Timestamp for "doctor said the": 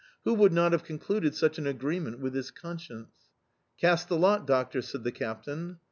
4.47-5.11